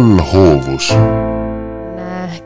[0.00, 0.94] allhoovus.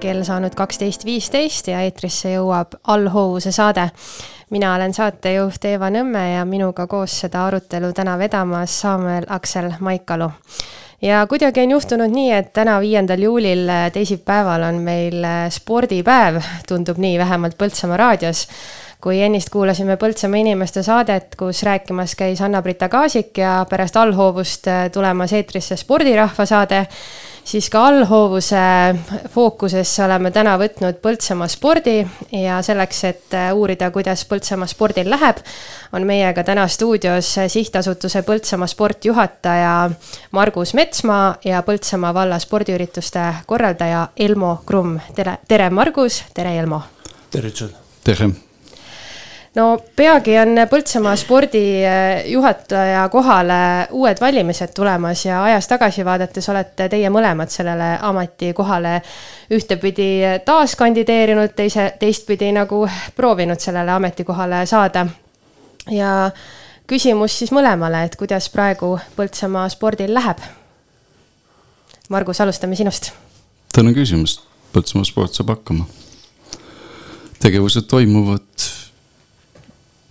[0.01, 3.89] kell saanud kaksteist viisteist ja eetrisse jõuab allhoovuse saade.
[4.51, 10.31] mina olen saatejuht Eeva Nõmme ja minuga koos seda arutelu täna vedamas Samuel Aksel Maikalu
[11.03, 17.19] ja kuidagi on juhtunud nii, et täna, viiendal juulil, teisipäeval on meil spordipäev, tundub nii,
[17.19, 18.49] vähemalt Põltsamaa raadios
[19.05, 24.87] kui ennist kuulasime Põltsamaa inimeste saadet, kus rääkimas käis Anna-Brita Kaasik ja pärast allhoovust äh,
[24.93, 26.87] tulemas eetrisse spordirahva saade,
[27.45, 28.61] siis ka allhoovuse
[29.33, 31.97] fookusesse oleme täna võtnud Põltsamaa spordi
[32.33, 35.43] ja selleks, et äh, uurida, kuidas Põltsamaa spordil läheb,
[35.93, 39.75] on meiega täna stuudios sihtasutuse Põltsamaa sport juhataja
[40.33, 44.99] Margus Metsmaa ja Põltsamaa valla spordiürituste korraldaja Elmo Krumm.
[45.15, 46.83] tere, tere, Margus, tere, Elmo!
[47.31, 47.77] tervitused!
[48.05, 48.35] tere!
[49.55, 57.11] No peagi on Põltsamaa spordijuhataja kohale uued valimised tulemas ja ajas tagasi vaadates olete teie
[57.11, 59.01] mõlemad sellele ametikohale
[59.55, 60.09] ühtepidi
[60.45, 62.85] taas kandideerinud, teise, teistpidi nagu
[63.17, 65.07] proovinud sellele ametikohale saada.
[65.91, 66.31] ja
[66.87, 70.39] küsimus siis mõlemale, et kuidas praegu Põltsamaa spordil läheb?
[72.09, 73.13] Margus, alustame sinust.
[73.73, 74.41] tänan küsimast,
[74.73, 75.87] Põltsamaa sport saab hakkama.
[77.39, 78.43] tegevused toimuvad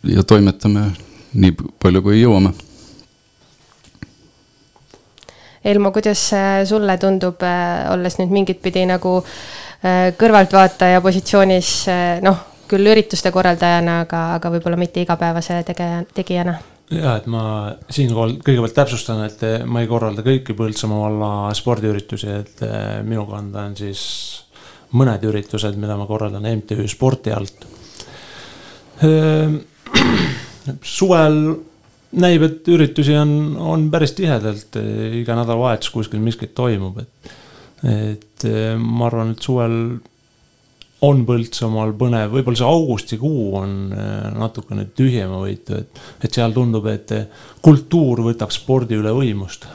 [0.04, 0.88] ja toimetame
[1.34, 2.54] nii palju, kui jõuame.
[5.64, 6.20] Elmo, kuidas
[6.68, 13.32] sulle tundub, äh, olles nüüd mingit pidi nagu äh, kõrvaltvaataja positsioonis, äh, noh, küll ürituste
[13.32, 16.58] korraldajana, aga, aga võib-olla mitte igapäevase tegeja, tegijana?
[16.92, 22.64] ja, et ma siinkohal kõigepealt täpsustan, et ma ei korralda kõiki Põltsamaa valla spordiüritusi, et
[23.08, 24.04] minu kanda on siis
[25.00, 27.64] mõned üritused, mida ma korraldan MTÜ Sporti alt
[29.00, 29.56] ehm,
[30.96, 31.40] suvel
[32.24, 34.78] näib, et üritusi on, on päris tihedalt,
[35.20, 37.36] iga nädalavahetus kuskil miskit toimub, et.
[37.84, 38.46] et
[38.80, 39.74] ma arvan, et suvel
[41.04, 47.12] on Põltsamaal põnev, võib-olla see augustikuu on eh, natukene tühjemavõitu, et, et seal tundub, et
[47.64, 49.68] kultuur võtab spordi üle võimust.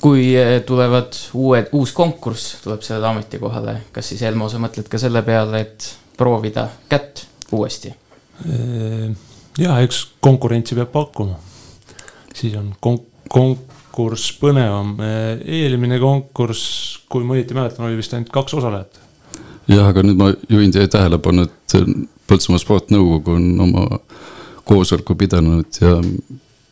[0.00, 4.98] kui eh, tulevad uued, uus konkurss tuleb sellele ametikohale, kas siis Elmo, sa mõtled ka
[4.98, 7.92] selle peale, et proovida kätt uuesti?
[9.58, 11.38] Ja eks konkurentsi peab pakkuma.
[12.34, 14.96] siis on kon-, konkurss põnevam.
[15.44, 19.00] eelmine konkurss, kui ma õieti mäletan, oli vist ainult kaks osalejat.
[19.68, 21.78] jah, aga nüüd ma juhin teie tähelepanu, et
[22.30, 23.84] Põltsamaa Sportnõukogu on oma
[24.68, 25.96] koosoleku pidanud ja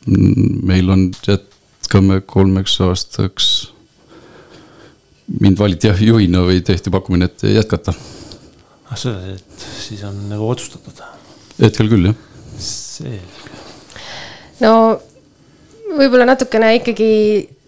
[0.07, 3.73] meil on, jätkame kolmeks aastaks.
[5.41, 7.93] mind valiti jah juhina või tehti pakkumine, et jätkata.
[8.91, 11.18] ah, see, et siis on nagu otsustatud.
[11.63, 12.25] Hetkel küll, jah.
[14.59, 14.73] No
[15.97, 17.13] võib-olla natukene ikkagi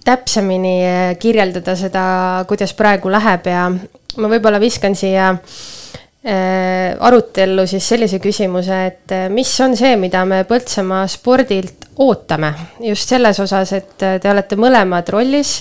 [0.04, 2.04] täpsemini eh, kirjeldada seda,
[2.48, 9.28] kuidas praegu läheb ja ma võib-olla viskan siia äh, arutellu siis sellise küsimuse, et eh,
[9.32, 12.52] mis on see, mida me Põltsamaa spordilt ootame?
[12.84, 15.60] Just selles osas, et te olete mõlemad rollis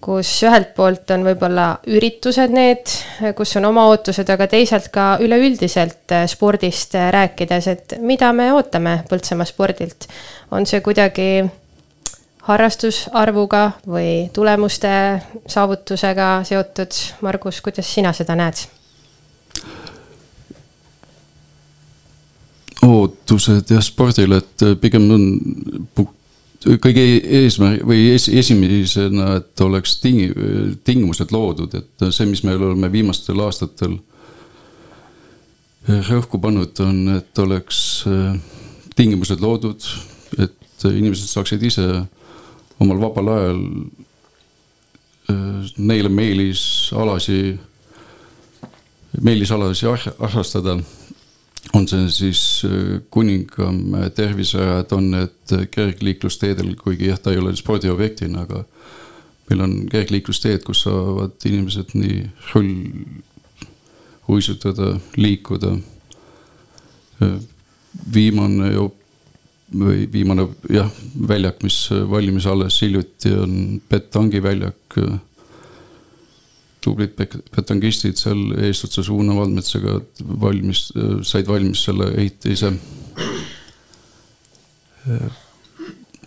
[0.00, 2.90] kus ühelt poolt on võib-olla üritused need,
[3.36, 8.50] kus on oma ootused, aga teisalt ka üleüldiselt äh, spordist äh, rääkides, et mida me
[8.54, 10.08] ootame Põltsamaa spordilt.
[10.50, 11.44] on see kuidagi
[12.46, 14.90] harrastusarvuga või tulemuste
[15.50, 18.66] saavutusega seotud, Margus, kuidas sina seda näed?
[22.86, 25.24] ootused jah spordile, et pigem on
[26.82, 27.04] kõige
[27.42, 30.34] eesmärk või es, esimesena, et oleks ting-,
[30.84, 33.98] tingimused loodud, et see, mis me oleme viimastel aastatel
[35.86, 37.78] rõhku pannud, on, et oleks
[38.10, 38.34] äh,
[38.98, 39.86] tingimused loodud,
[40.42, 41.86] et inimesed saaksid ise
[42.82, 43.62] omal vabal ajal
[45.30, 47.40] äh, neile meelisalasi,
[49.22, 49.86] meelisalasi
[50.18, 50.78] harrastada
[51.74, 58.44] on see siis äh, Kuningamäe terviserajad, on need kergliiklusteedel, kuigi jah, ta ei ole spordiobjektina,
[58.46, 58.62] aga
[59.50, 62.22] meil on kergliiklusteed, kus saavad inimesed nii
[62.52, 62.72] rull,
[64.28, 65.76] uisutada, liikuda.
[67.22, 67.36] Äh,
[68.12, 68.72] viimane
[69.72, 70.90] või viimane jah,
[71.28, 71.78] väljak, mis
[72.10, 73.54] valmis alles hiljuti, on
[73.90, 74.98] Betangi väljak
[76.86, 79.98] tublid betongistid seal eestotsas Uno Valdmetsaga
[80.42, 80.86] valmis,
[81.26, 82.72] said valmis selle ehitise.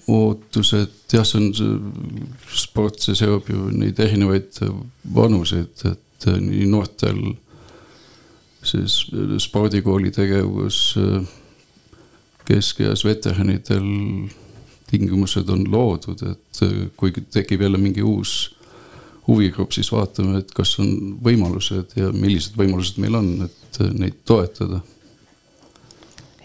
[0.10, 1.50] ootused, jah, see on
[2.56, 4.58] sport, see seob ju neid erinevaid
[5.14, 7.20] vanuseid, et nii noortel
[8.66, 9.04] siis
[9.44, 10.80] spordikooli tegevus,
[12.48, 13.86] keskeas veteranidel
[14.90, 16.64] tingimused on loodud, et
[16.98, 18.40] kui tekib jälle mingi uus
[19.30, 24.82] huvigrupp, siis vaatame, et kas on võimalused ja millised võimalused meil on, et neid toetada.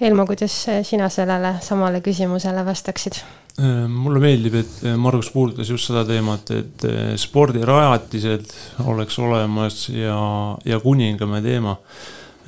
[0.01, 3.23] Helmo, kuidas sina sellele samale küsimusele vastaksid?
[3.55, 8.51] Äh, mulle meeldib, et Margus puudutas just seda teemat, et äh, spordirajatised
[8.91, 10.19] oleks olemas ja,
[10.67, 11.77] ja Kuningamäe teema.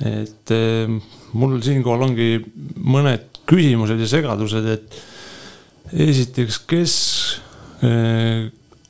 [0.03, 0.91] et äh,
[1.33, 2.27] mul siinkohal ongi
[2.83, 4.99] mõned küsimused ja segadused, et
[5.95, 6.93] esiteks, kes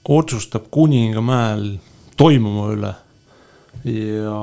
[0.08, 1.78] otsustab Kuningamäel
[2.18, 2.94] toimuma üle
[3.88, 4.40] ja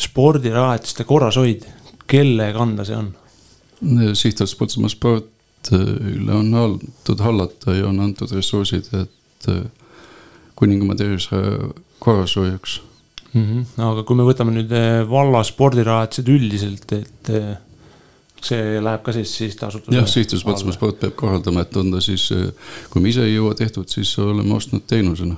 [0.00, 1.64] spordirajatiste korrashoid,
[2.10, 3.10] kelle kanda see on?
[4.14, 9.50] sihtasutus Põltsamaa Spordile on antud hallata ja on antud ressursid, et
[10.60, 12.80] Kuningamäe terviseraja korrashoiuks
[13.32, 13.42] mm.
[13.44, 13.82] -hmm.
[13.88, 14.72] aga kui me võtame nüüd
[15.08, 17.32] valla spordirajatised üldiselt, et
[18.44, 19.96] see läheb ka siis sihtasutuse.
[19.96, 22.30] jah, sihtasutus Põltsamaa Sport peab korraldama, et on ta siis,
[22.90, 25.36] kui me ise ei jõua tehtud, siis oleme ostnud teenusena.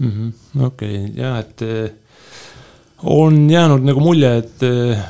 [0.00, 0.64] -hmm..
[0.66, 1.90] okei jah, et eh,
[3.02, 5.02] on jäänud nagu mulje, et eh,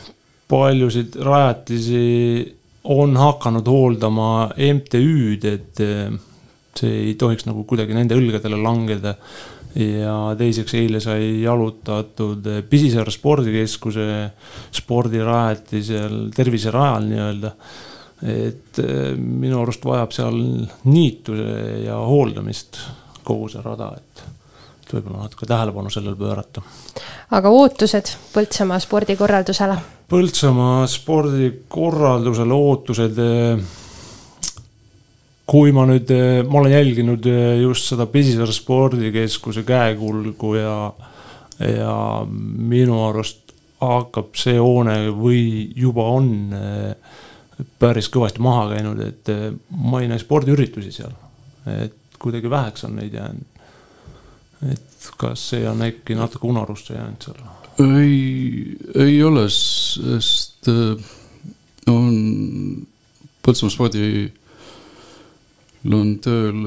[0.51, 2.57] paljusid rajatisi
[2.91, 6.11] on hakanud hooldama MTÜ-d, et eh,
[6.81, 9.17] see ei tohiks nagu kuidagi nende õlgadele langeda
[9.75, 14.07] ja teiseks eile sai jalutatud Pisisaare spordikeskuse
[14.75, 17.53] spordirajatisel, terviserajal nii-öelda.
[18.21, 20.35] et eh, minu arust vajab seal
[20.85, 22.77] niituse ja hooldamist
[23.25, 24.25] kogu see rada, et,
[24.83, 26.63] et võib-olla natuke tähelepanu sellele pöörata.
[27.31, 29.79] aga ootused Põltsamaa spordikorraldusele?
[30.11, 33.65] Põltsamaa spordikorraldusele ootused eh,
[35.51, 40.75] kui ma nüüd, eh, ma olen jälginud eh, just seda Pisisaare spordikeskuse käekulgu ja,
[41.59, 41.95] ja
[42.29, 45.43] minu arust hakkab see hoone või
[45.75, 47.17] juba on eh,
[47.83, 49.31] päris kõvasti maha käinud, et
[49.77, 51.13] ma ei näe spordiüritusi seal.
[51.69, 53.59] et kuidagi väheks on neid jäänud.
[54.71, 57.43] et kas see on äkki natuke unarusse jäänud seal?
[57.99, 60.71] ei, ei ole, sest
[61.91, 62.87] on
[63.41, 64.09] Põltsamaa spordi
[65.89, 66.65] on tööl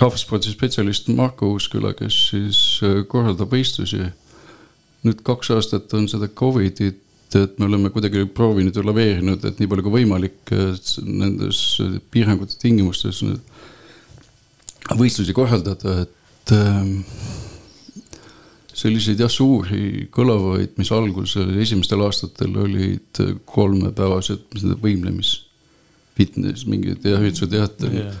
[0.00, 4.08] rahvaspordispetsialist Marko Uusküla, kes siis äh, korraldab võistlusi.
[5.06, 6.98] nüüd kaks aastat on seda Covidit,
[7.38, 10.52] et me oleme kuidagi proovinud ja laveerinud, et nii palju kui võimalik
[11.06, 11.60] nendes
[12.10, 13.22] piirangute tingimustes
[14.98, 16.96] võistlusi korraldada, et ähm,
[18.74, 25.36] selliseid jah, suuri kõlavaid, mis algusel esimestel aastatel olid kolmepäevased võimlemis
[26.18, 28.16] fitness, mingid jah, üldse teater yeah..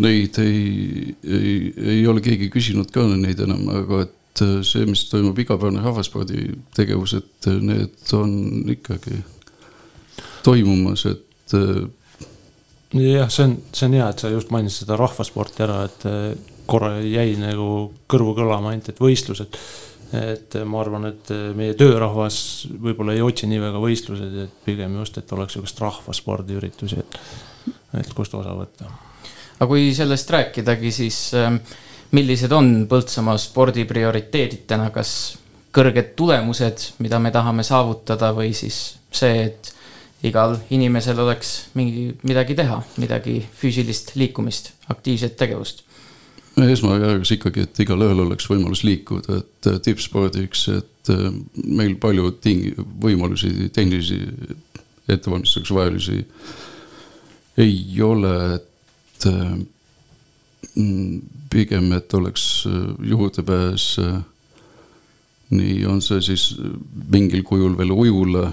[0.00, 1.54] Neid ei, ei,
[1.96, 7.16] ei ole keegi küsinud ka neid enam, aga et äh, see, mis toimub igapäevane rahvasporditegevus,
[7.18, 8.30] et äh, need on
[8.70, 9.18] ikkagi
[10.46, 11.56] toimumas, et.
[11.58, 11.82] Äh,
[12.94, 16.06] jah, see on, see on hea, et sa just mainisid seda rahvasporti ära, et
[16.70, 19.58] korra jäi nagu kõrvu kõlama ainult, et võistlused
[20.16, 22.40] et ma arvan, et meie töörahvas
[22.82, 27.18] võib-olla ei otsi nii väga võistlused, et pigem just, et oleks sihukest rahvaspordiüritusi, et,
[28.00, 28.90] et kust osa võtta.
[29.58, 31.60] aga kui sellest rääkidagi, siis ähm,
[32.16, 35.36] millised on Põltsamaa spordi prioriteedid täna, kas
[35.74, 38.80] kõrged tulemused, mida me tahame saavutada või siis
[39.14, 39.74] see, et
[40.26, 45.86] igal inimesel oleks mingi, midagi teha, midagi füüsilist liikumist, aktiivset tegevust
[46.68, 51.28] esmajärgus ikkagi, et igalühel oleks võimalus liikuda, et äh, tippspordiks, et äh,
[51.64, 54.20] meil palju ting-, võimalusi, tehnilisi
[55.10, 56.20] ettevalmistuseks vajalisi
[57.60, 59.54] ei ole, et äh,
[61.50, 63.86] pigem, et oleks juurdepääs
[65.50, 66.44] nii on see siis
[67.10, 68.44] mingil kujul veel ujula,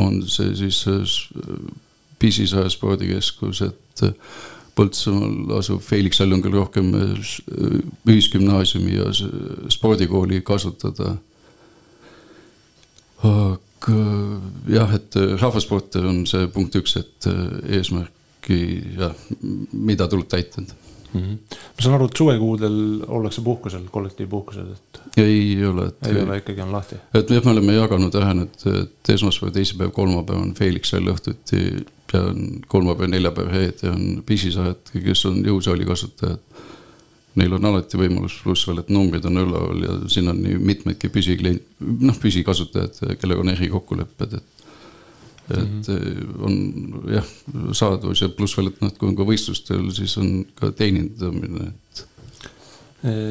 [0.00, 0.80] on see siis
[2.18, 4.02] Pisisaare spordikeskus, et
[4.78, 7.32] Põltsamaal asub Felix küll rohkem äh,
[8.06, 9.08] ühisgümnaasiumi ja
[9.74, 11.16] spordikooli kasutada.
[13.18, 13.96] aga
[14.70, 18.60] jah, et äh, rahvasport on see punkt üks, et äh, eesmärki
[18.98, 19.16] jah,
[19.72, 20.62] mida tuleb täita
[21.12, 21.20] mm.
[21.20, 21.58] -hmm.
[21.76, 25.00] ma saan aru, et suvekuudel ollakse puhkusel, kollektiivpuhkusel, et.
[25.16, 26.06] ei ole, et.
[26.06, 26.96] ei ole, ikkagi on lahti.
[27.14, 31.62] et jah, me oleme jaganud ära nüüd, et esmaspäev, teisipäev, kolmapäev on Felix All õhtuti
[32.12, 36.44] ja on kolmapäev, neljapäev head ja on pisisaajad, kes on jõusaali kasutajad.
[37.38, 41.10] Neil on alati võimalus, pluss veel, et numbrid on üleval ja siin on nii mitmeidki
[41.14, 44.57] püsiklient, noh püsikasutajad, kellega on erikokkulepped, et.
[45.50, 46.44] Et mm -hmm.
[46.44, 46.54] on
[47.14, 47.26] jah,
[47.72, 52.04] saadavus ja pluss veel, et noh, kui on ka võistlustel, siis on ka teenindamine, et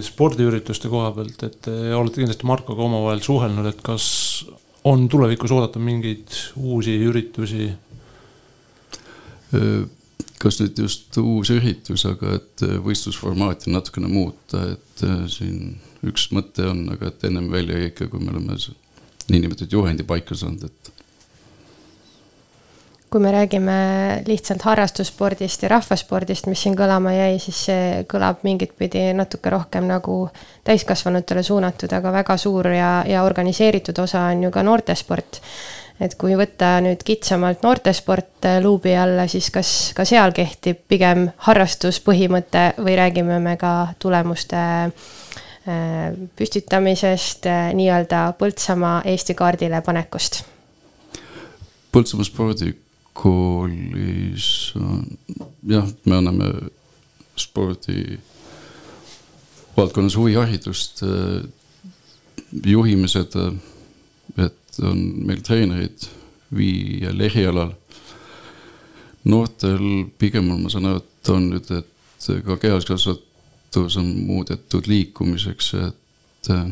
[0.05, 4.45] spordiürituste koha pealt, et olete kindlasti Markoga omavahel suhelnud, et kas
[4.87, 7.73] on tulevikus oodata mingeid uusi üritusi
[10.41, 16.85] kas nüüd just uus üritus, aga et võistlusformaati natukene muuta, et siin üks mõte on,
[16.93, 18.57] aga et ennem välja jäi ikka, kui me oleme
[19.31, 20.91] niinimetatud juhendi paika saanud, et
[23.09, 23.73] kui me räägime
[24.27, 29.87] lihtsalt harrastusspordist ja rahvaspordist, mis siin kõlama jäi, siis see kõlab mingit pidi natuke rohkem
[29.87, 30.25] nagu
[30.67, 35.39] täiskasvanutele suunatud, aga väga suur ja, ja organiseeritud osa on ju ka noortesport.
[35.99, 42.73] et kui võtta nüüd kitsamalt noortesport luubi alla, siis kas ka seal kehtib pigem harrastuspõhimõte
[42.77, 50.43] või räägime me ka tulemuste äh, püstitamisest, äh, nii-öelda Põltsamaa Eesti kaardile panekust?
[51.91, 52.75] Põltsamaa spordi
[53.17, 54.73] koolis
[55.67, 56.49] jah, me anname
[57.37, 58.19] spordi
[59.77, 61.03] valdkonnas huviharidust,
[62.65, 63.51] juhime seda,
[64.41, 66.07] et on meil treenerid
[66.57, 67.73] viiel erialal.
[69.27, 76.51] noortel pigem ma saan aru, et on nüüd, et ka kehaskasvatus on muudetud liikumiseks, et
[76.53, 76.69] äh,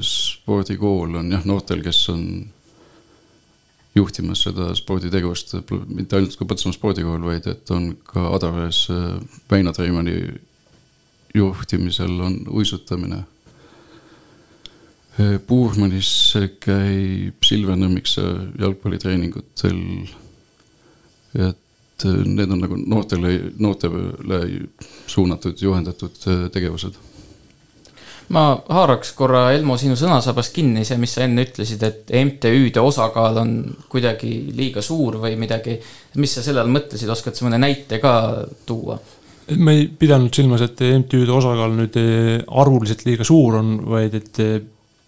[0.00, 2.22] spordikool on jah, noortel, kes on
[3.96, 5.54] juhtimas seda sporditegevust,
[5.88, 9.16] mitte ainult ka Põltsamaa spordikool, vaid et on ka Adaveres äh,
[9.50, 10.16] Väino Treimani
[11.36, 13.22] juhtimisel on uisutamine.
[15.20, 16.10] Äh, Puurmanis
[16.60, 18.26] käib Silver Nõmmiksa
[18.60, 19.82] jalgpallitreeningutel.
[21.34, 24.40] et äh, need on nagu noortele, noortele
[25.06, 27.15] suunatud, juhendatud tegevused
[28.34, 33.38] ma haaraks korra, Elmo, sinu sõnasabast kinni, see, mis sa enne ütlesid, et MTÜ-de osakaal
[33.42, 33.52] on
[33.90, 35.78] kuidagi liiga suur või midagi.
[36.16, 38.14] mis sa selle all mõtlesid, oskad sa mõne näite ka
[38.66, 38.98] tuua?
[39.62, 44.40] ma ei pidanud silmas, et MTÜ-de osakaal nüüd eh, arvuliselt liiga suur on, vaid et
[44.42, 44.56] eh,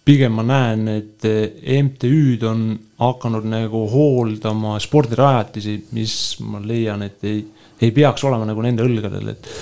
[0.06, 2.68] pigem ma näen, et eh, MTÜ-d on
[3.02, 6.14] hakanud nagu hooldama spordirajatisi, mis
[6.46, 7.42] ma leian, et ei,
[7.82, 9.52] ei peaks olema nagu nende õlgadel, et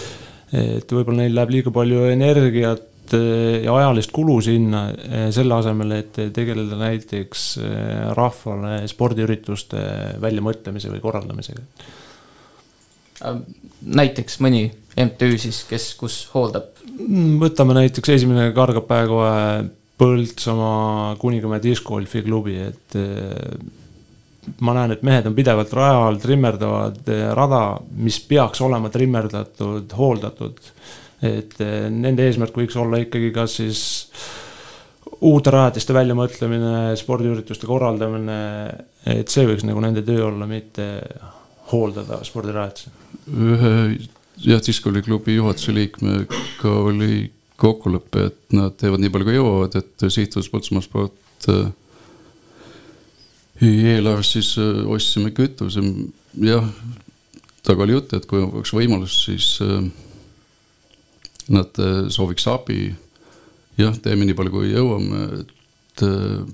[0.56, 2.84] et võib-olla neil läheb liiga palju energiat
[3.14, 9.84] ja ajalist kulu sinna, eh, selle asemel, et tegeleda näiteks eh, rahvale spordiürituste
[10.22, 11.64] väljamõtlemise või korraldamisega.
[13.86, 16.68] Näiteks mõni MTÜ siis, kes, kus hooldab?
[16.96, 19.22] Mm, võtame näiteks esimene kargab praegu
[19.96, 22.96] Põltsamaa Kuningamäe diskgolfi klubi, et
[24.60, 27.08] ma näen, et mehed on pidevalt raja all, trimmerdavad
[27.38, 27.62] rada,
[27.96, 30.60] mis peaks olema trimmerdatud, hooldatud
[31.24, 33.84] et eh, nende eesmärk võiks olla ikkagi kas siis
[35.24, 38.40] uute rajatiste väljamõtlemine, spordiürituste korraldamine,
[39.08, 40.84] et see võiks nagu nende töö olla, mitte
[41.70, 42.92] hooldada spordirajatisi.
[43.32, 43.72] ühe
[44.44, 50.52] jah, diskoliklubi juhatuse liikmega oli kokkulepe, et nad teevad nii palju, kui jõuavad, et sihtasutuse
[50.52, 51.70] Põltsamaa sport äh,
[53.64, 55.80] eelarvest siis äh, ostsime kütuse,
[56.44, 56.66] jah,
[57.64, 59.86] temaga oli jutt, et kui oleks võimalus, siis äh,
[61.48, 62.94] nad äh, sooviks abi.
[63.76, 66.46] jah, teeme nii palju, kui jõuame, et äh,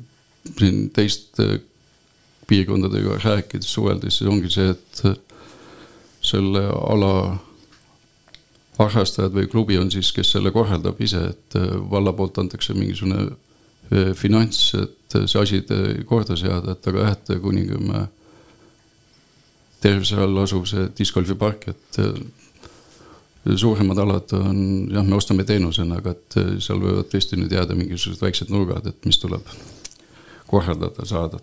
[0.58, 1.60] siin teiste
[2.50, 5.14] piirkondadega rääkides, suheldes, siis ongi see, et äh,
[6.22, 7.12] selle ala
[8.78, 11.56] harrastajad või klubi on siis, kes selle korraldab ise, et
[11.90, 13.34] valla poolt antakse mingisugune
[14.16, 15.58] finants, et see asi
[16.08, 18.06] korda seada, et aga jah, et Kuningamäe
[19.82, 22.00] tervise all asuv see discgolfipark, et
[23.56, 24.58] suuremad alad on
[24.92, 28.86] jah, me ostame teenusena, aga et eh, seal võivad tõesti nüüd jääda mingisugused väiksed nurgad,
[28.86, 29.46] et mis tuleb
[30.50, 31.40] korraldada, saada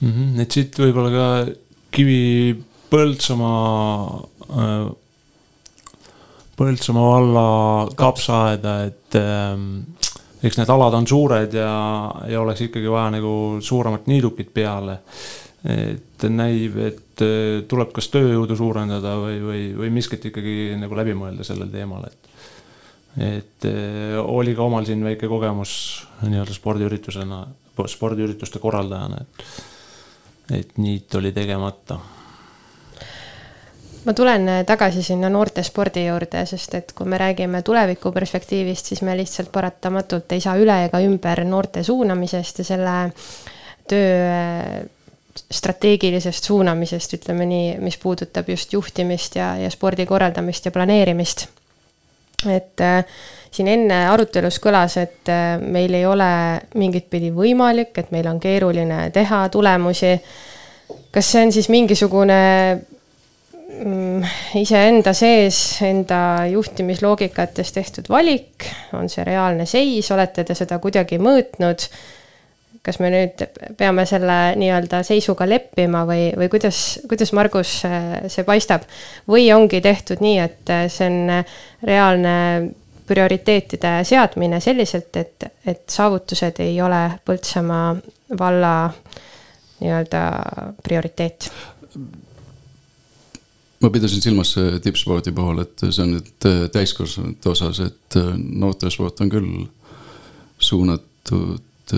[0.00, 0.12] mm.
[0.12, 0.40] -hmm.
[0.42, 1.28] et siit võib-olla ka
[1.92, 2.56] Kivi
[2.92, 4.90] Põltsamaa äh,,
[6.56, 7.46] Põltsamaa valla
[7.96, 9.58] kapsaaeda, et äh,
[10.42, 11.72] eks need alad on suured ja,
[12.28, 14.98] ja oleks ikkagi vaja nagu suuremat niidukit peale
[15.62, 21.14] et näib, et äh, tuleb kas tööjõudu suurendada või, või, või miskit ikkagi nagu läbi
[21.18, 22.30] mõelda sellel teemal, et.
[23.22, 25.74] et äh, oli ka omal siin väike kogemus
[26.24, 27.44] nii-öelda spordiüritusena,
[27.86, 29.46] spordiürituste korraldajana, et,
[30.58, 32.00] et niit oli tegemata
[34.02, 39.04] ma tulen äh, tagasi sinna noortespordi juurde, sest et kui me räägime tuleviku perspektiivist, siis
[39.06, 42.96] me lihtsalt paratamatult ei saa üle ega ümber noorte suunamisest ja selle
[43.86, 44.82] töö
[45.32, 51.46] strateegilisest suunamisest, ütleme nii, mis puudutab just juhtimist ja, ja spordi korraldamist ja planeerimist.
[52.50, 53.04] et äh,
[53.54, 56.30] siin enne arutelus kõlas, et äh, meil ei ole
[56.78, 60.16] mingit pidi võimalik, et meil on keeruline teha tulemusi.
[61.12, 62.40] kas see on siis mingisugune
[63.84, 64.24] mm,
[64.60, 71.88] iseenda sees, enda juhtimisloogikas tehtud valik, on see reaalne seis, olete te seda kuidagi mõõtnud?
[72.82, 73.42] Kas me nüüd
[73.78, 78.86] peame selle nii-öelda seisuga leppima või, või kuidas, kuidas Margus see paistab?
[79.30, 81.44] või ongi tehtud nii, et see on
[81.86, 82.34] reaalne
[83.06, 87.94] prioriteetide seadmine selliselt, et, et saavutused ei ole Põltsamaa
[88.38, 88.74] valla
[89.82, 90.24] nii-öelda
[90.82, 91.50] prioriteet?
[93.82, 99.66] ma pidasin silmas tippspordi puhul, et see on nüüd täiskasvanute osas, et noortesport on küll
[100.62, 101.94] suunatud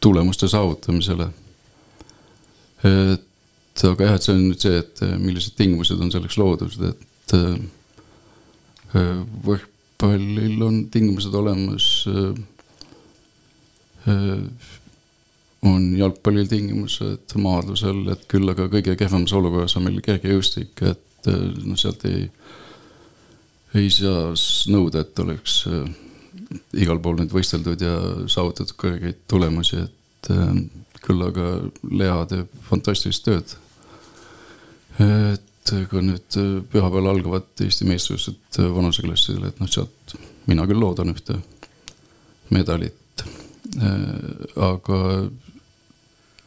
[0.00, 1.28] tulemuste saavutamisele.
[2.84, 7.34] et aga jah, et see on nüüd see, et millised tingimused on selleks loodud, et
[9.46, 11.88] võrkpallil on tingimused olemas.
[15.66, 21.30] on jalgpallil tingimused, maadlusel, et küll aga kõige kehvemas olukorras on meil kergejõustik, et
[21.66, 22.28] noh, sealt ei,
[23.74, 24.30] ei saa
[24.70, 25.64] nõuda, et oleks
[26.76, 27.94] igal pool nüüd võisteldud ja
[28.30, 30.52] saavutatud kõrgeid tulemusi, et äh,
[31.04, 31.48] küll aga
[31.90, 33.56] Lea teeb fantastilist tööd.
[34.98, 40.80] et kui nüüd äh, pühapäeval algavad Eesti meistrivõistlused äh, vanuseklassidele, et noh, sealt mina küll
[40.80, 41.40] loodan ühte
[42.54, 43.24] medalit.
[44.62, 44.98] aga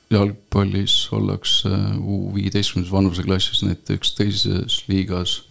[0.10, 5.42] jalgpallis ollakse U viieteistkümnes vanuseklassis näiteks teises liigas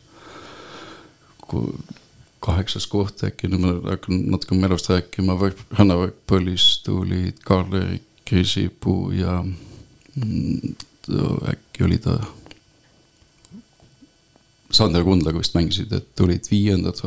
[2.44, 5.36] kaheksas koht äkki, nüüd ma hakkan natuke Merost rääkima,
[5.78, 10.74] rannavõrkpallis tulid Karl-Erik Krisipuu ja mm,
[11.52, 12.18] äkki oli ta.
[14.70, 17.00] Sander Kundlaga vist mängisid, et tulid viiendad.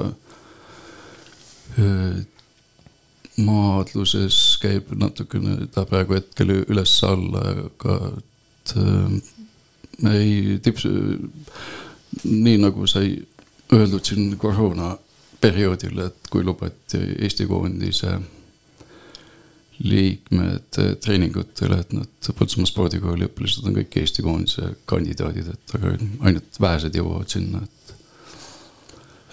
[3.41, 10.83] maadluses käib natukene ta praegu hetkel üles-alla, aga et äh, ei tips,
[12.25, 13.15] nii nagu sai
[13.71, 14.97] öeldud siin koroona
[15.41, 18.15] perioodil, et kui lubati Eesti koondise
[19.81, 25.95] liikmed treeningutele, et nad Põltsamaa spordikooli õpilased on kõik Eesti koondise kandidaadid, et aga
[26.27, 27.95] ainult vähesed jõuavad sinna, et.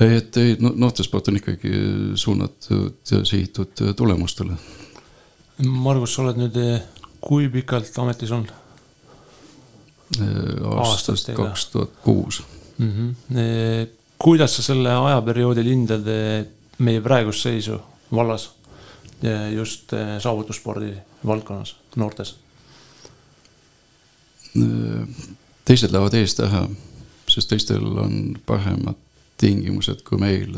[0.07, 1.75] et ei, noortesport on ikkagi
[2.17, 4.57] suunatud ja sihitud tulemustele.
[5.69, 6.57] Margus, sa oled nüüd
[7.21, 8.55] kui pikalt ametis olnud?
[10.17, 12.39] aastast kaks tuhat kuus
[12.79, 13.11] mhm.
[14.19, 16.07] Kuidas sa selle ajaperioodil hindad
[16.79, 17.79] meie praegust seisu
[18.15, 18.49] vallas
[19.55, 20.93] just eh, saavutusspordi
[21.27, 22.37] valdkonnas, noortes?
[25.65, 26.65] teised lähevad eest ära,
[27.31, 28.97] sest teistel on paremad
[29.39, 30.57] tingimused kui meil.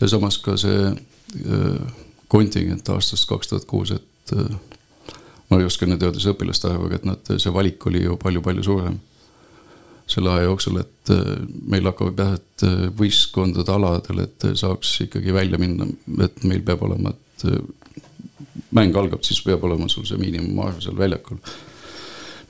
[0.00, 1.80] ja samas ka see eh,
[2.28, 4.54] kontingent aastast kaks tuhat kuus, et eh,
[5.50, 8.16] ma ei oska nüüd öelda see õpilaste arvu, aga et nad, see valik oli ju
[8.20, 9.00] palju-palju suurem
[10.10, 15.32] selle aja jooksul, et äh, meil hakkab jah, et äh, võistkondade aladel, et saaks ikkagi
[15.34, 15.86] välja minna,
[16.24, 17.62] et meil peab olema, et äh,
[18.76, 21.40] mäng algab, siis peab olema sul see miinimumarv seal väljakul.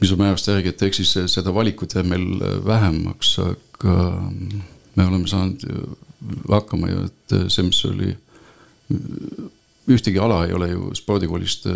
[0.01, 2.27] mis on määruste järgi, et ehk siis seda valikut jääb meil
[2.67, 3.95] vähemaks, aga
[4.97, 5.95] me oleme saanud ju
[6.51, 8.11] hakkama ju, et see, mis oli,
[9.95, 11.69] ühtegi ala ei ole ju spordikoolist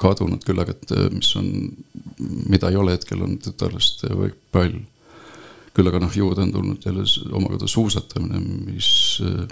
[0.00, 1.50] kadunud küll, aga et äh, mis on,
[2.50, 4.80] mida ei ole hetkel, on tütarlaste võrkpall.
[5.74, 9.46] küll aga noh, juurde on tulnud jälle omakorda suusatamine, mis äh,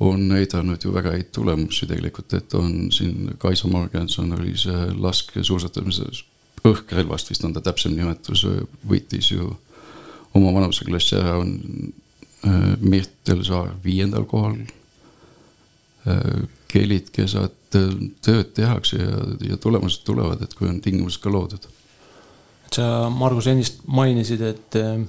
[0.00, 6.24] on näidanud ju väga häid tulemusi tegelikult, et on siin Kaisa Morganson oli see laskesuusatamises
[6.68, 8.44] õhkrelvast vist on ta täpsem nimetus,
[8.86, 9.48] võitis ju
[10.36, 11.54] oma vanuseklassi ära, on
[12.46, 14.60] äh, Mirtel Saar viiendal kohal
[16.68, 19.18] keelid, kesad, tööd tehakse ja,
[19.50, 21.68] ja tulemused tulevad, et kui on tingimused ka loodud.
[22.72, 25.00] sa, Margus, ennist mainisid, et eh,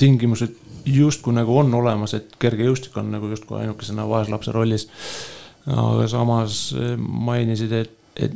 [0.00, 0.56] tingimused
[0.86, 4.88] justkui nagu on olemas, et kergejõustik on nagu justkui ainukesena vaeslapse rollis.
[5.66, 8.32] aga samas eh, mainisid, et, et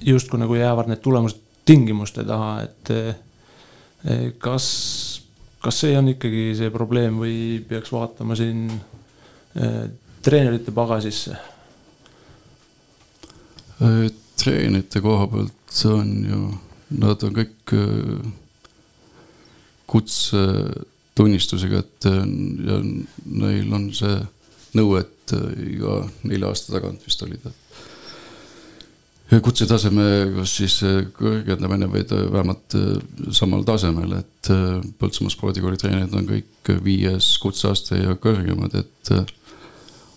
[0.00, 4.66] justkui nagu jäävad need tulemused tingimuste taha, et eh, kas,
[5.60, 7.36] kas see on ikkagi see probleem või
[7.68, 8.68] peaks vaatama siin
[10.22, 11.36] treenerite pagasisse?
[13.78, 16.38] Äh, treenerite koha pealt on ju,
[16.98, 18.18] nad on kõik äh,
[19.86, 22.24] kutsetunnistusega, et äh,
[22.66, 22.80] ja
[23.44, 24.16] neil on see
[24.78, 27.50] nõue, et iga nelja aasta tagant vist oli ta.
[29.44, 30.04] kutsetaseme,
[30.38, 30.76] kas siis
[31.18, 32.76] kõrgendamine või vähemalt
[33.36, 34.48] samal tasemel, et
[34.98, 39.12] Põltsamaa spordikooli treenerid on kõik viies kutseaste ja kõrgemad, et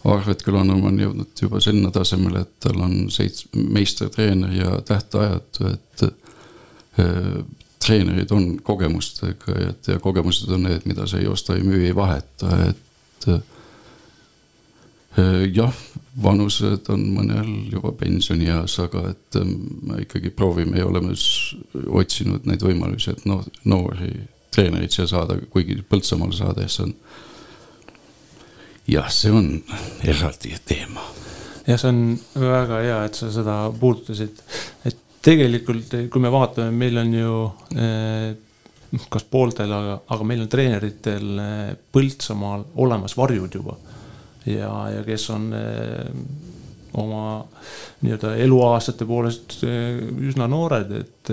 [0.10, 6.06] Arvet Külanõmm on jõudnud juba sinna tasemele, et tal on seits-, meistertreener ja tähtajad, et
[6.08, 7.42] äh,
[7.82, 11.96] treenerid on kogemustega et ja kogemused on need, mida sa ei osta, ei müü, ei
[11.96, 13.42] vaheta, et äh,
[15.54, 15.74] jah,
[16.24, 21.16] vanused on mõnel juba pensionieas, aga et me ikkagi proovime ja oleme
[22.02, 24.12] otsinud neid võimalusi, et noh, noori
[24.52, 26.94] treenereid siia saada, kuigi Põltsamaale saades on.
[28.90, 29.52] Jah, see on
[30.04, 31.04] eraldi teema.
[31.68, 32.02] jah, see on
[32.36, 34.42] väga hea, et sa seda puudutasid,
[34.88, 37.36] et tegelikult, kui me vaatame, meil on ju
[37.78, 38.32] eh,
[39.12, 43.78] kas pooltel, aga, aga meil on treeneritel eh, Põltsamaal olemas varjud juba
[44.50, 46.08] ja, ja kes on eh,
[46.98, 47.40] oma
[48.02, 51.30] nii-öelda eluaastate poolest üsna noored, et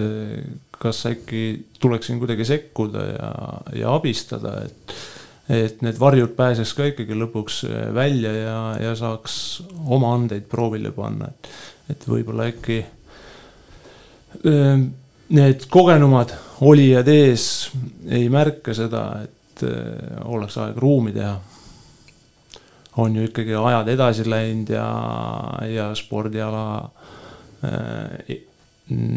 [0.79, 1.41] kas äkki
[1.83, 3.31] tuleks siin kuidagi sekkuda ja,
[3.81, 4.95] ja abistada, et
[5.49, 7.63] et need varjud pääseks ka ikkagi lõpuks
[7.97, 9.37] välja ja, ja saaks
[9.87, 11.51] oma andeid proovile panna, et,
[11.95, 12.83] et võib-olla äkki
[15.35, 16.35] need kogenumad
[16.69, 17.47] olijad ees
[18.13, 19.65] ei märka seda, et
[20.29, 21.39] oleks aeg ruumi teha
[22.99, 24.89] on ju ikkagi ajad edasi läinud ja,
[25.71, 26.91] ja spordiala
[27.65, 28.39] äh,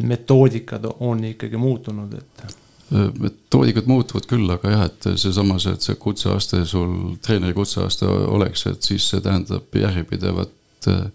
[0.04, 2.58] metoodikad on ikkagi muutunud, et.
[2.92, 8.08] Äh, metoodikad muutuvad küll, aga jah, et seesama see, et see kutseaste sul, treeneri kutseaste
[8.08, 11.06] oleks, et siis see tähendab järjepidevat äh,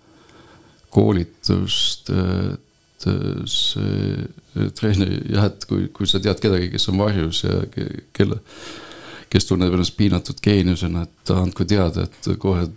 [0.97, 3.05] koolitust, et
[3.53, 7.59] see treener jah, et kui, kui sa tead kedagi, kes on varjus ja
[8.17, 8.41] kelle
[9.31, 12.69] kes tunneb ennast piinatud geeniusena, et andku teada, et kohe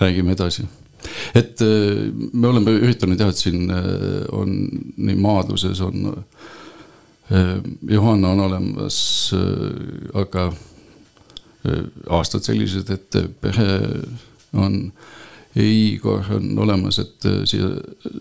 [0.00, 0.64] räägime edasi.
[1.34, 4.52] et äh, me oleme üritanud jah, et siin äh, on
[4.96, 6.50] nii Maadluses on, äh,
[7.88, 8.98] Johanna on olemas,
[10.14, 10.50] aga
[12.10, 13.68] aastad sellised, et pere
[14.52, 14.78] on,
[15.56, 17.70] Igor on olemas, et siia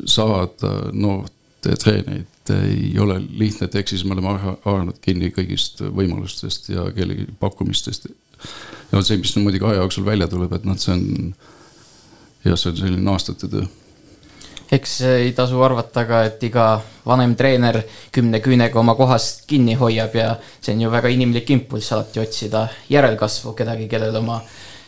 [0.05, 4.33] saada noort treenereid ei ole lihtne, et ehk siis me oleme
[4.65, 8.09] haaranud kinni kõigist võimalustest ja kellegi pakkumistest.
[8.91, 11.05] ja see, mis muidugi aja jooksul välja tuleb, et noh, see on
[12.45, 13.67] jah, see on selline aastate töö
[14.71, 16.65] eks ei tasu arvata ka, et iga
[17.05, 17.81] vanem treener
[18.13, 22.67] kümne küünega oma kohast kinni hoiab ja see on ju väga inimlik impulss alati otsida
[22.89, 24.39] järelkasvu, kedagi, kellel oma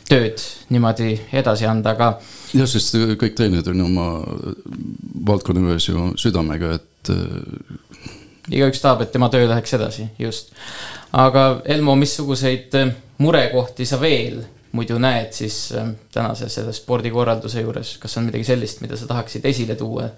[0.07, 0.39] tööd
[0.73, 2.09] niimoodi edasi anda, aga.
[2.53, 4.07] jah, sest kõik treenerid on oma
[5.27, 7.13] valdkonna juures ju südamega, et.
[8.51, 10.53] igaüks tahab, et tema töö läheks edasi, just.
[11.11, 12.75] aga Elmo, missuguseid
[13.23, 14.43] murekohti sa veel
[14.73, 19.45] muidu näed siis äh, tänase selle spordikorralduse juures, kas on midagi sellist, mida sa tahaksid
[19.45, 20.09] esile tuua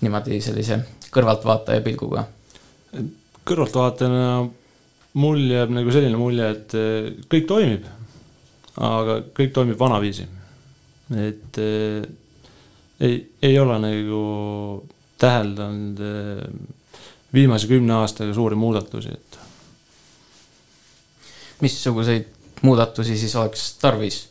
[0.00, 0.80] niimoodi sellise
[1.12, 2.26] kõrvaltvaataja pilguga?
[3.46, 4.48] kõrvaltvaatajana
[5.16, 7.86] mul jääb nagu selline mulje, et äh, kõik toimib
[8.76, 10.26] aga kõik toimib vanaviisi.
[11.16, 12.06] et äh,
[13.00, 14.86] ei, ei ole nagu
[15.18, 16.42] täheldanud äh,
[17.32, 19.38] viimase kümne aastaga suuri muudatusi, et.
[21.60, 24.28] missuguseid muudatusi siis oleks tarvis?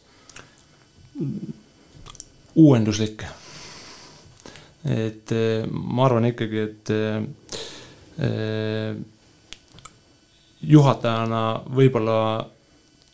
[2.55, 3.25] uuenduslikke.
[4.85, 7.23] et äh, ma arvan ikkagi, et äh,
[10.61, 12.45] juhatajana võib-olla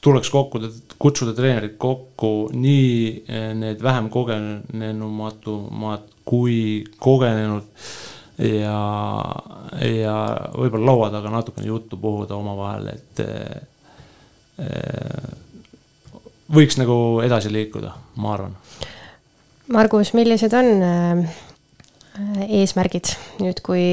[0.01, 0.59] tuleks kokku,
[0.99, 7.63] kutsuda treenerid kokku nii eh, need vähem kogenenumatumad kui kogenenud
[8.41, 8.79] ja,
[9.85, 10.15] ja
[10.57, 13.61] võib-olla laua taga natukene juttu puhuda omavahel, et eh,
[16.51, 16.95] võiks nagu
[17.25, 18.57] edasi liikuda, ma arvan.
[19.71, 21.37] Margus, millised on eh,
[22.61, 23.85] eesmärgid nüüd, kui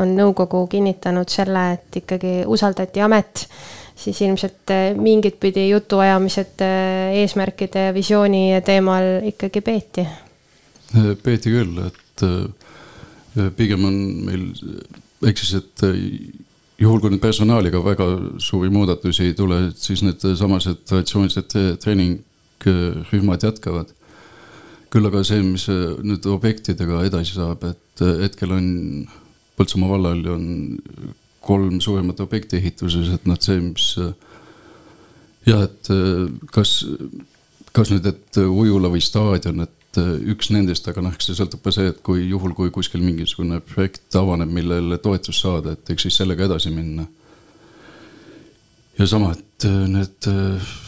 [0.00, 3.46] on nõukogu kinnitanud selle, et ikkagi usaldati amet
[3.96, 10.06] siis ilmselt äh, mingit pidi jutuajamised äh, eesmärkide ja visiooni teemal ikkagi peeti.
[10.96, 12.24] Äh, peeti küll, et
[13.56, 14.44] pigem on meil,
[15.28, 15.82] ehk siis, et
[16.80, 18.06] juhul, kui nüüd personaaliga väga
[18.42, 23.92] suuri muudatusi ei tule, siis needsamased traditsioonilised treeningrühmad jätkavad.
[24.90, 28.68] küll aga see, mis nüüd objektidega edasi saab, et hetkel on
[29.56, 30.48] Põltsamaa vallal on
[31.40, 33.86] kolm suuremat objekti ehituses, et noh, see, mis
[35.48, 35.90] jah, et
[36.52, 36.72] kas,
[37.72, 39.75] kas nüüd, et ujula või staadion, et
[40.32, 43.60] üks nendest, aga noh, eks see sõltub ka see, et kui juhul, kui kuskil mingisugune
[43.64, 47.06] projekt avaneb, millele toetust saada, et eks siis sellega edasi minna.
[48.98, 50.28] ja sama, et need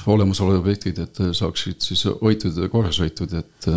[0.09, 3.71] olemasolevad objektid, et saaksid siis hoitud ja korras hoitud, et,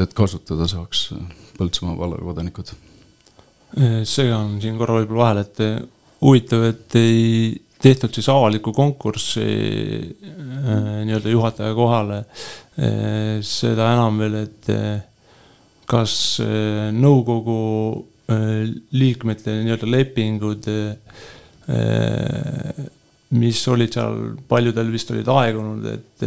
[0.00, 1.10] et kasutada saaks
[1.54, 2.72] Põltsamaa valla kodanikud
[4.06, 5.60] see on siin korra võib-olla vahel, et
[6.22, 12.22] huvitav, et ei tehtud siis avalikku konkurssi äh, nii-öelda juhataja kohale.
[12.74, 14.98] Äh, seda enam veel, et äh,
[15.86, 16.40] kas
[16.96, 17.56] nõukogu
[18.96, 20.66] liikmete nii-öelda lepingud,
[23.36, 24.16] mis olid seal,
[24.48, 26.24] paljudel vist olid aegunud, et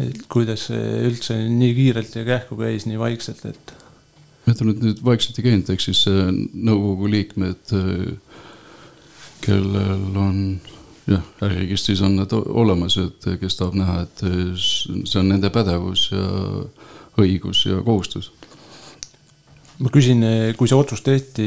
[0.00, 3.74] et kuidas see üldse nii kiirelt ja kähku käis, nii vaikselt, et.
[4.48, 7.76] ütlen, et nüüd vaikselt ei käinud, ehk siis nõukogu liikmed,
[9.44, 10.40] kellel on
[11.10, 14.22] jah, äriregistris on nad olemas, et kes tahab näha, et
[14.58, 16.26] see on nende pädevus ja
[17.20, 18.32] õigus ja kohustus.
[19.78, 20.24] ma küsin,
[20.56, 21.46] kui see otsus tehti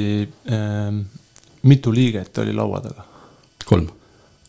[0.52, 0.94] äh,,
[1.64, 3.06] mitu liiget oli laua taga?
[3.66, 3.88] kolm.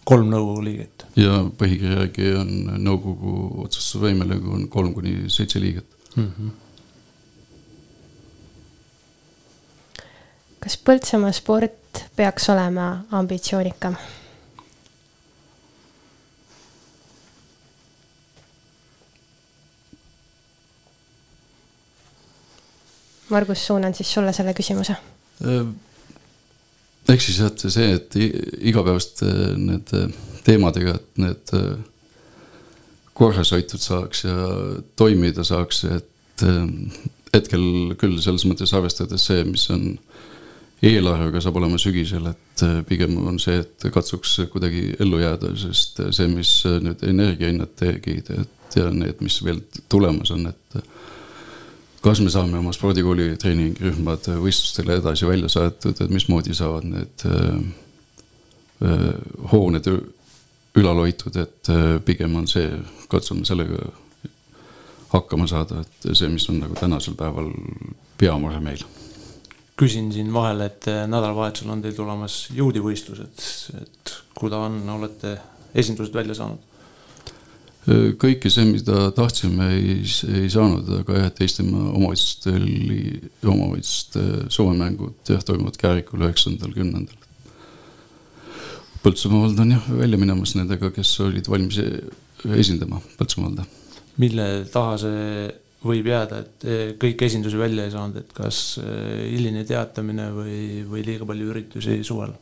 [0.05, 1.07] kolm nõukogu liiget?
[1.16, 6.29] ja põhikirja järgi on nõukogu otsustusvõimeline, kui on kolm kuni seitse liiget mm.
[6.33, 6.50] -hmm.
[10.64, 13.96] kas Põltsamaa sport peaks olema ambitsioonikam?
[23.35, 24.97] Margus, suunan siis sulle selle küsimuse.
[25.44, 25.66] Äh,
[27.12, 30.09] ehk siis jah, see, et igapäevaste äh, need äh,
[30.47, 31.55] teemadega, et need
[33.14, 34.35] korras hoitud saaks ja
[34.99, 36.42] toimida saaks, et
[37.35, 39.85] hetkel küll selles mõttes arvestades see, mis on
[40.85, 46.27] eelarvega saab olema sügisel, et pigem on see, et katsuks kuidagi ellu jääda, sest see,
[46.33, 46.51] mis
[46.83, 50.79] nüüd energiahinnad tegid, et ja need, mis veel tulemas on, et
[52.04, 57.62] kas me saame oma spordikooli treeningrühmad võistlustele edasi välja saadetud, et mismoodi saavad need äh,
[58.84, 59.06] äh,
[59.52, 59.88] hooned
[60.74, 62.66] ülal hoitud, et äh, pigem on see,
[63.08, 63.88] katsume sellega
[65.14, 67.48] hakkama saada, et see, mis on nagu tänasel päeval
[68.20, 68.84] peamure meil.
[69.80, 73.48] küsin siin vahele, et nädalavahetusel on teil tulemas juudivõistlused,
[73.80, 75.38] et kui ta on, olete
[75.74, 76.73] esindused välja saanud?
[77.85, 79.97] Kõike see, mida tahtsime, ei,
[80.40, 82.64] ei saanud, aga jah, et Eestimaa omavalitsustel,
[83.44, 87.18] omavalitsuste suvemängud jah, toimuvad Käärikul üheksandal, kümnendal.
[89.05, 91.83] Põltsamaa vald on jah välja minemas nendega, kes olid valmis
[92.57, 93.66] esindama Põltsamaa valda.
[94.16, 95.53] mille taha see
[95.85, 96.64] võib jääda, et
[97.03, 102.33] kõiki esindusi välja ei saanud, et kas hiline teatamine või, või liiga palju üritusi suvel?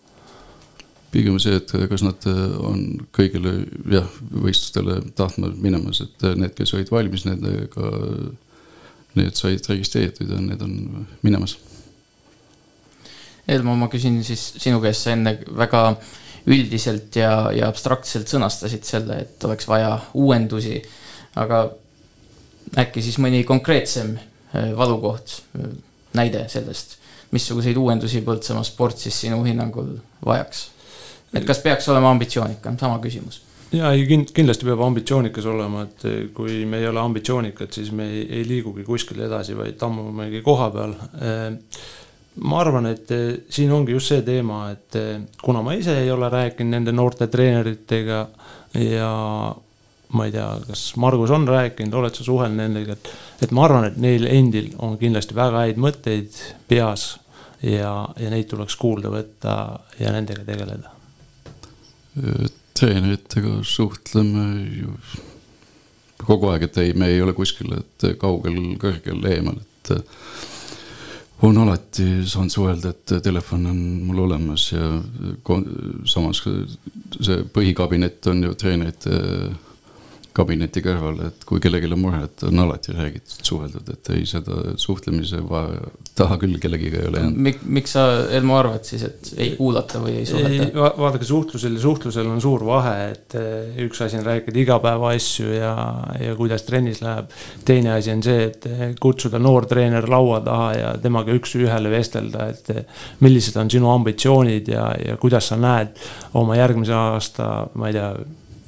[1.13, 3.53] Pigem see, et kas nad äh, on kõigile
[3.93, 7.91] jah, võistlustele tahtma minemas, et äh, need, kes olid valmis, nendega,
[9.19, 11.59] need said registreeritud ja need on minemas.
[13.51, 15.85] Elmo, ma küsin siis sinu käest, sa enne väga
[16.49, 20.79] üldiselt ja, ja abstraktselt sõnastasid selle, et oleks vaja uuendusi,
[21.39, 21.65] aga
[22.79, 24.15] äkki siis mõni konkreetsem
[24.79, 25.41] valukoht,
[26.17, 26.97] näide sellest,
[27.33, 29.95] missuguseid uuendusi Põltsamaa sport siis sinu hinnangul
[30.25, 30.71] vajaks?
[31.33, 33.41] Et kas peaks olema ambitsioonikam, sama küsimus.
[33.73, 36.05] Ja ei, kindlasti peab ambitsioonikas olema, et
[36.37, 40.69] kui me ei ole ambitsioonikad, siis me ei, ei liigugi kuskile edasi, vaid tammumegi koha
[40.75, 40.95] peal.
[42.43, 43.09] ma arvan, et
[43.53, 45.01] siin ongi just see teema, et
[45.43, 48.21] kuna ma ise ei ole rääkinud nende noorte treeneritega
[48.81, 49.11] ja
[50.13, 53.13] ma ei tea, kas Margus on rääkinud, oled sa suhelnud nendega, et,
[53.47, 57.15] et ma arvan, et neil endil on kindlasti väga häid mõtteid peas
[57.65, 59.55] ja, ja neid tuleks kuulda võtta
[60.01, 60.93] ja nendega tegeleda
[62.77, 64.47] treeneritega suhtleme
[64.79, 64.97] ju
[66.23, 69.93] kogu aeg, et ei, me ei ole kuskil, et kaugel, kõrgel, eemal, et
[71.43, 74.93] on alati saanud suhelda, et telefon on mul olemas ja
[76.07, 79.19] samas see põhikabinet on ju treenerite
[80.33, 84.75] kabineti kõrval, et kui kellelgi on mure, et on alati räägitud, suheldud, et ei, seda
[84.81, 85.43] suhtlemise
[86.17, 87.61] taha küll kellegiga ei ole jäänud Mik,.
[87.77, 90.69] miks sa, Elmo, arvad siis, et ei kuulata või ei suhelda?
[90.77, 90.91] Va?
[91.05, 95.73] vaadake, suhtlusel ja suhtlusel on suur vahe, et eh, üks asi on rääkida igapäevaasju ja,
[96.21, 97.33] ja kuidas trennis läheb.
[97.69, 102.49] teine asi on see, et eh, kutsuda noor treener laua taha ja temaga üks-ühele vestelda,
[102.53, 102.85] et eh,
[103.21, 105.93] millised on sinu ambitsioonid ja, ja kuidas sa näed
[106.41, 108.13] oma järgmise aasta, ma ei tea,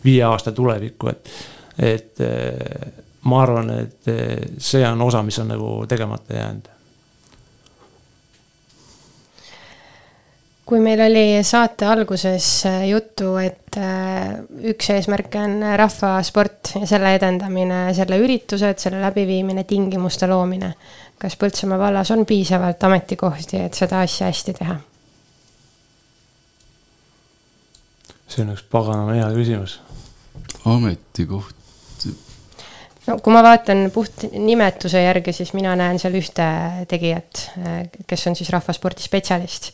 [0.05, 1.31] viie aasta tulevikku, et
[1.79, 2.93] et eh,
[3.25, 6.71] ma arvan, et eh, see on osa, mis on nagu tegemata jäänud.
[10.65, 13.77] kui meil oli saate alguses eh, juttu, et
[14.71, 20.73] üks eesmärke on rahvasport ja selle edendamine, selle üritused, selle läbiviimine, tingimuste loomine.
[21.19, 24.79] kas Põltsamaa vallas on piisavalt ametikohti, et seda asja hästi teha?
[28.35, 29.77] see on üks paganama hea küsimus.
[30.65, 31.64] ametikoht
[33.07, 36.47] no kui ma vaatan puht nimetuse järgi, siis mina näen seal ühte
[36.91, 37.49] tegijat,
[38.09, 39.73] kes on siis rahvaspordi spetsialist.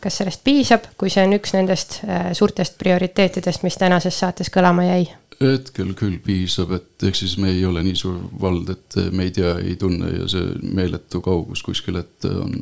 [0.00, 4.84] kas sellest piisab, kui see on üks nendest äh, suurtest prioriteetidest, mis tänases saates kõlama
[4.86, 5.06] jäi?
[5.40, 9.76] hetkel küll piisab, et ehk siis me ei ole nii suur vald, et me ei
[9.76, 12.54] tunne ja see meeletu kaugus kuskil, et on.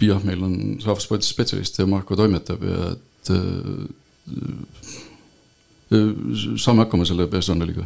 [0.00, 3.32] jah, meil on rahvaspordi spetsialist ja Marko toimetab ja et
[6.56, 7.84] saame hakkama selle personaliga.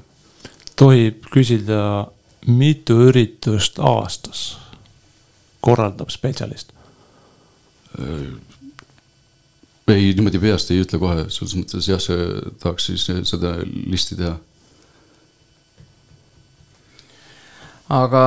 [0.77, 2.07] tohib küsida,
[2.47, 4.59] mitu üritust aastas
[5.65, 6.73] korraldab spetsialist?
[9.89, 12.27] ei, niimoodi peast ei ütle kohe, selles mõttes jah, see
[12.61, 14.35] tahaks siis seda listi teha.
[17.95, 18.25] aga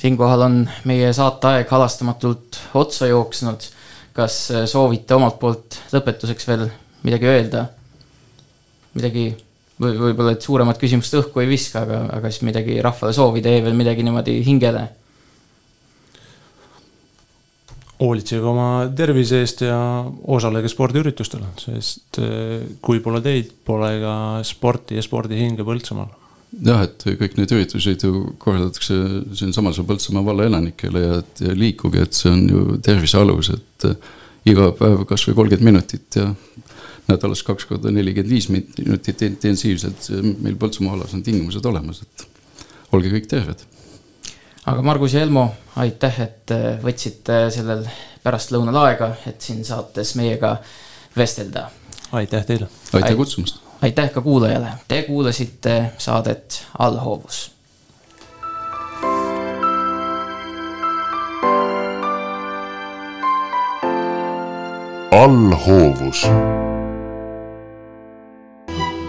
[0.00, 3.70] siinkohal on meie saateaeg halastamatult otsa jooksnud.
[4.12, 6.68] kas soovite omalt poolt lõpetuseks veel
[7.06, 7.68] midagi öelda?
[8.98, 9.28] Midagi
[9.78, 13.60] või võib-olla, et suuremat küsimust õhku ei viska, aga, aga siis midagi rahvale soovi tee
[13.62, 14.88] veel midagi niimoodi hingele
[17.98, 19.78] hoolitsege oma tervise eest ja
[20.30, 24.14] osalege spordiüritustel, sest eh, kui pole teid, pole ka
[24.46, 26.12] sporti ja spordihinge Põltsamaal.
[26.64, 29.00] jah, et kõik need üritused ju korraldatakse
[29.40, 33.90] siinsamas Põltsamaa valla elanikele ja, et ja liikuge, et see on ju tervise alus, et
[34.48, 36.28] iga päev kasvõi kolmkümmend minutit ja
[37.08, 40.10] nädalas kaks korda nelikümmend viis minutit intensiivselt,
[40.42, 42.28] meil Põltsamaa vallas on tingimused olemas, et
[42.92, 43.66] olge kõik terved
[44.68, 45.48] aga Margus ja Elmo,
[45.80, 47.86] aitäh, et äh, võtsite sellel
[48.24, 50.56] pärastlõunal aega, et siin saates meiega
[51.16, 51.68] vestelda.
[52.12, 52.68] aitäh teile.
[52.92, 53.62] aitäh kutsumast.
[53.82, 57.57] aitäh ka kuulajale, te kuulasite saadet Allhoovus
[65.18, 66.26] allhoovus.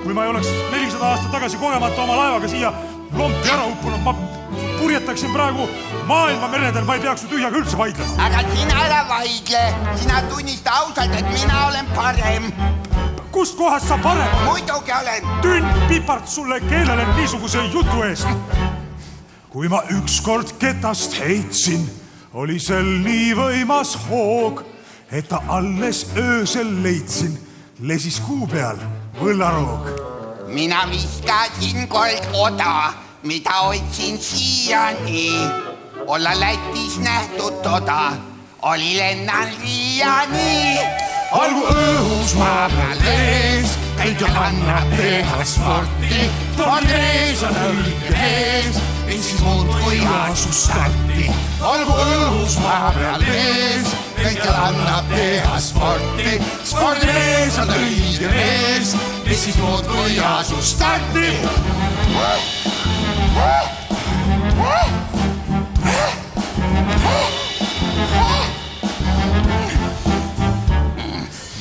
[0.04, 2.72] kui ma ei oleks nelisada aastat tagasi kogemata oma laevaga siia
[3.18, 4.14] lompi ära uppunud, ma
[4.80, 5.68] purjetaksin praegu
[6.10, 8.16] maailma meredel, ma ei peaks ju tühjaga üldse vaidlema.
[8.26, 9.62] aga sina ära vaidle,
[10.02, 12.50] sina tunnista ausalt, et mina olen parem.
[13.32, 14.50] kust kohast sa parem oled?
[14.50, 15.30] muidugi olen.
[15.46, 18.28] tünn pipart sulle keelele niisuguse jutu eest.
[19.50, 21.86] kui ma ükskord ketast heitsin,
[22.34, 24.66] oli seal nii võimas hoog,
[25.12, 27.38] et ta alles öösel leidsin,
[27.80, 28.78] lesis kuu peal
[29.22, 29.92] võllaroog.
[30.48, 32.94] mina viskasin kord oda
[33.24, 35.34] mida otsin siiani.
[36.08, 38.12] olla Lätis nähtud toda,
[38.62, 40.80] oli lennan siiani.
[41.32, 43.78] olgu õhus, maa peal vees,
[44.20, 46.30] ja annab teha sporti.
[46.66, 48.82] Andrees on õige mees,
[49.18, 51.30] siis muud kui asus starti.
[51.62, 56.38] olgu õhus, maa peal vees, käid ja annab teha sporti.
[56.64, 58.96] spordimees on õige mees,
[59.28, 61.28] mis siis muud kui asus starti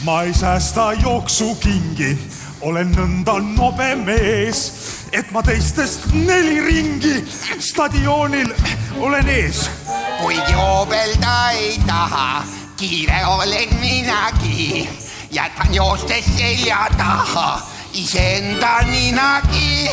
[0.09, 2.15] ma ei säästa jooksukingi,
[2.65, 4.63] olen nõnda nobe mees,
[5.13, 7.15] et ma teistest neli ringi
[7.59, 8.53] stadionil
[8.99, 9.69] olen ees.
[10.21, 12.45] kuigi hoobelda ei taha,
[12.77, 14.89] kiire olen minagi,
[15.31, 17.51] jätan joostes selja taha
[17.93, 19.91] iseenda ninagi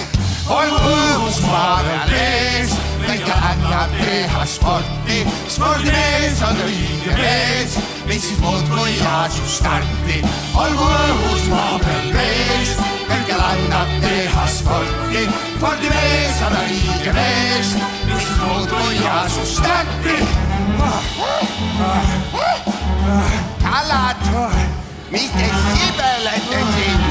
[0.51, 5.21] olgu õhus maa peal ees, kõike annab teha sporti.
[5.49, 7.77] spordimees on õige mees,
[8.09, 10.21] mis siis muud kui asus starti.
[10.53, 12.75] olgu õhus maa peal ees,
[13.09, 15.25] kõike annab teha sporti.
[15.55, 17.73] spordimees on õige mees,
[18.09, 20.17] mis muud kui asus starti.
[23.63, 24.25] kalad,
[25.11, 27.05] mis te sibelete siin?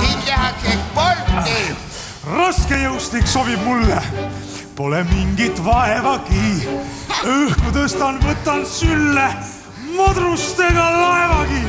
[0.00, 1.90] siin tehakse sporti
[2.22, 3.98] raskejõustik sobib mulle,
[4.76, 6.68] pole mingit vaevagi.
[7.26, 9.26] õhku tõstan, võtan sülle,
[9.96, 11.66] madrustega laevagi.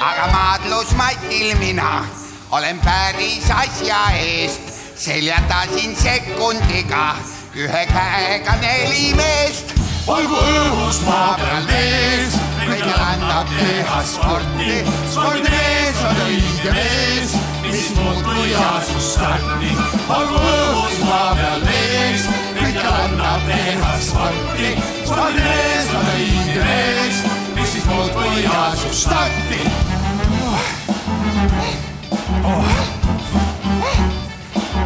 [0.00, 2.04] aga maadlusmatil mina
[2.52, 4.60] olen päris asja eest,
[4.96, 7.16] seljatasin sekundiga
[7.56, 9.72] ühe käega neli meest.
[10.06, 14.74] olgu õhus maa peal mees, kõigil annab teha sporti,
[15.14, 17.36] spordimees on õige mees
[17.72, 19.70] mis muud kui asus starti.
[20.16, 22.26] olgu õhus maa peal mees,
[22.58, 24.74] kõike annab teha sporti.
[25.08, 27.24] spordimees on õige mees,
[27.56, 29.81] mis siis muud kui asus starti.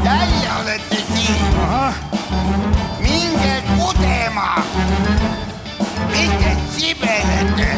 [0.05, 1.37] Jälle olete siin.
[2.99, 4.63] minge kudema,
[6.11, 7.77] mitte sibelete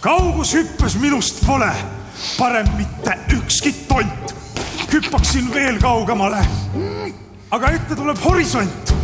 [0.00, 1.72] kaugushüppes minust pole
[2.38, 4.34] parem mitte ükski tont.
[4.92, 6.46] hüppaksin veel kaugemale.
[7.50, 8.94] aga ette tuleb horisont.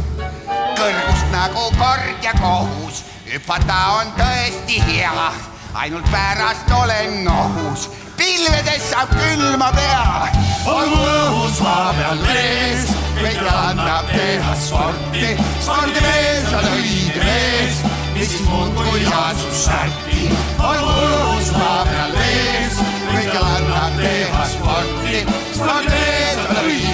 [0.78, 3.04] kõrgust nagu kord ja kohus,
[3.34, 5.30] hüpata on tõesti hea,
[5.74, 10.28] ainult pärast olen nohus, pilvedes saab külma pea.
[10.70, 12.86] olgu õhus maa peal mees,
[13.18, 15.34] kõik annab teha sporti,
[15.66, 17.82] spordimees on õige mees,
[18.14, 20.30] mis muud kui asub särki.
[20.70, 25.24] olgu õhus maa peal mees, kõik annab teha sporti,
[25.58, 26.93] spordimees on õige mees.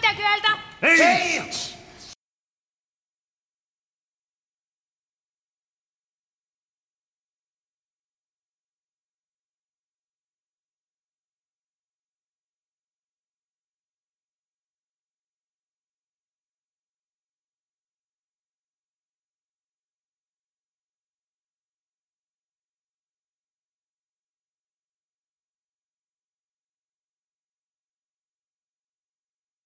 [0.00, 0.48] mitä kyeltä?
[0.82, 0.98] Hei!
[0.98, 1.77] Hei!